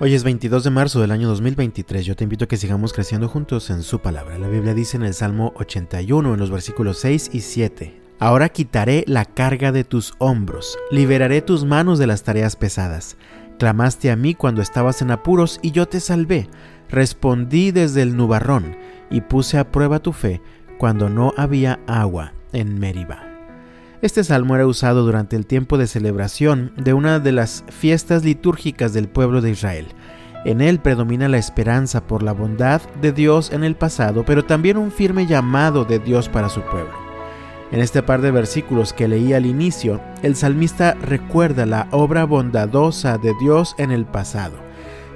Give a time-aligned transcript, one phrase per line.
[0.00, 2.04] Hoy es 22 de marzo del año 2023.
[2.04, 4.38] Yo te invito a que sigamos creciendo juntos en su palabra.
[4.38, 8.00] La Biblia dice en el Salmo 81, en los versículos 6 y 7.
[8.18, 13.16] Ahora quitaré la carga de tus hombros, liberaré tus manos de las tareas pesadas.
[13.60, 16.48] Clamaste a mí cuando estabas en apuros y yo te salvé.
[16.88, 18.76] Respondí desde el nubarrón
[19.10, 20.42] y puse a prueba tu fe
[20.76, 23.33] cuando no había agua en Meriba.
[24.04, 28.92] Este salmo era usado durante el tiempo de celebración de una de las fiestas litúrgicas
[28.92, 29.86] del pueblo de Israel.
[30.44, 34.76] En él predomina la esperanza por la bondad de Dios en el pasado, pero también
[34.76, 36.92] un firme llamado de Dios para su pueblo.
[37.72, 43.16] En este par de versículos que leí al inicio, el salmista recuerda la obra bondadosa
[43.16, 44.63] de Dios en el pasado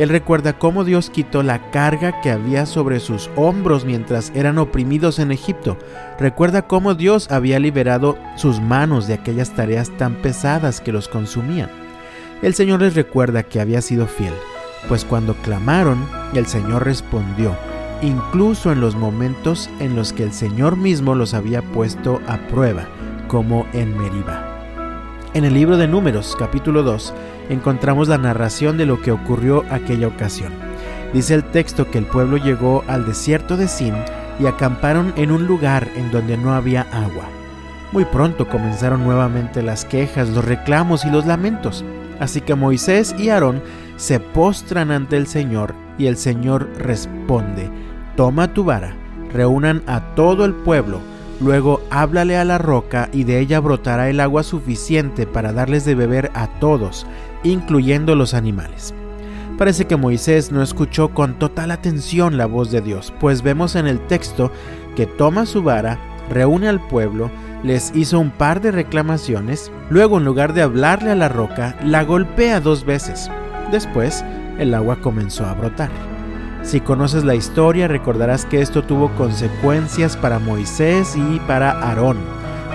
[0.00, 5.18] él recuerda cómo Dios quitó la carga que había sobre sus hombros mientras eran oprimidos
[5.18, 5.76] en Egipto.
[6.18, 11.68] Recuerda cómo Dios había liberado sus manos de aquellas tareas tan pesadas que los consumían.
[12.40, 14.32] El Señor les recuerda que había sido fiel,
[14.88, 17.54] pues cuando clamaron, el Señor respondió,
[18.00, 22.88] incluso en los momentos en los que el Señor mismo los había puesto a prueba,
[23.28, 24.49] como en Meribá.
[25.32, 27.14] En el libro de Números, capítulo 2,
[27.50, 30.52] encontramos la narración de lo que ocurrió aquella ocasión.
[31.12, 33.94] Dice el texto que el pueblo llegó al desierto de Sin
[34.40, 37.28] y acamparon en un lugar en donde no había agua.
[37.92, 41.84] Muy pronto comenzaron nuevamente las quejas, los reclamos y los lamentos.
[42.18, 43.62] Así que Moisés y Aarón
[43.98, 47.70] se postran ante el Señor y el Señor responde,
[48.16, 48.96] toma tu vara,
[49.32, 51.00] reúnan a todo el pueblo,
[51.40, 55.94] Luego háblale a la roca y de ella brotará el agua suficiente para darles de
[55.94, 57.06] beber a todos,
[57.42, 58.94] incluyendo los animales.
[59.56, 63.86] Parece que Moisés no escuchó con total atención la voz de Dios, pues vemos en
[63.86, 64.50] el texto
[64.96, 65.98] que toma su vara,
[66.30, 67.30] reúne al pueblo,
[67.62, 72.04] les hizo un par de reclamaciones, luego en lugar de hablarle a la roca, la
[72.04, 73.30] golpea dos veces.
[73.70, 74.24] Después,
[74.58, 76.09] el agua comenzó a brotar.
[76.62, 82.18] Si conoces la historia recordarás que esto tuvo consecuencias para Moisés y para Aarón,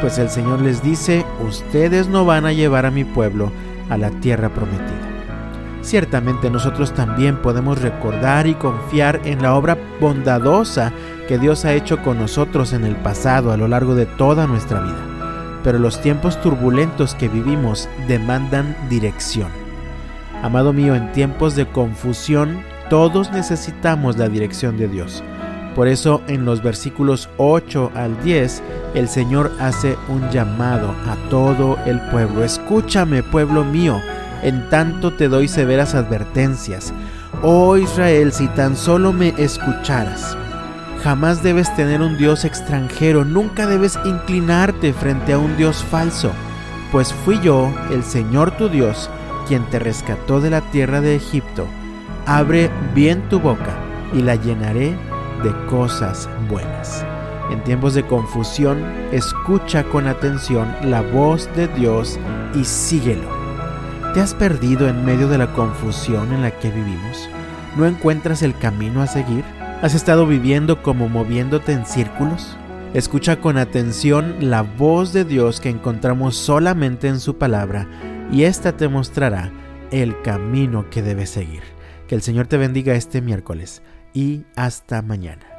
[0.00, 3.52] pues el Señor les dice, ustedes no van a llevar a mi pueblo
[3.90, 5.14] a la tierra prometida.
[5.82, 10.92] Ciertamente nosotros también podemos recordar y confiar en la obra bondadosa
[11.28, 14.80] que Dios ha hecho con nosotros en el pasado a lo largo de toda nuestra
[14.80, 15.60] vida.
[15.62, 19.48] Pero los tiempos turbulentos que vivimos demandan dirección.
[20.42, 22.60] Amado mío, en tiempos de confusión
[22.94, 25.24] todos necesitamos la dirección de Dios.
[25.74, 28.62] Por eso en los versículos 8 al 10
[28.94, 32.44] el Señor hace un llamado a todo el pueblo.
[32.44, 34.00] Escúchame, pueblo mío,
[34.44, 36.94] en tanto te doy severas advertencias.
[37.42, 40.38] Oh Israel, si tan solo me escucharas.
[41.02, 46.30] Jamás debes tener un Dios extranjero, nunca debes inclinarte frente a un Dios falso,
[46.92, 49.10] pues fui yo, el Señor tu Dios,
[49.48, 51.66] quien te rescató de la tierra de Egipto
[52.26, 53.76] Abre bien tu boca
[54.14, 54.96] y la llenaré
[55.42, 57.04] de cosas buenas.
[57.50, 62.18] En tiempos de confusión, escucha con atención la voz de Dios
[62.54, 63.28] y síguelo.
[64.14, 67.28] ¿Te has perdido en medio de la confusión en la que vivimos?
[67.76, 69.44] ¿No encuentras el camino a seguir?
[69.82, 72.56] ¿Has estado viviendo como moviéndote en círculos?
[72.94, 77.86] Escucha con atención la voz de Dios que encontramos solamente en su palabra
[78.32, 79.50] y ésta te mostrará
[79.90, 81.73] el camino que debes seguir.
[82.14, 83.82] El Señor te bendiga este miércoles
[84.12, 85.53] y hasta mañana.